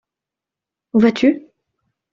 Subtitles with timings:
[0.93, 1.45] Où vas-tu?